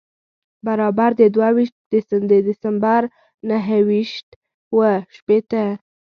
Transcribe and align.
برابر 0.67 1.11
د 1.21 1.21
دوه 1.35 1.49
ویشت 1.57 1.75
د 2.31 2.33
دسمبر 2.47 3.01
و 3.07 3.11
نهه 3.49 3.79
ویشت 3.89 4.27
و 4.77 4.79
شپېتو. 5.15 5.65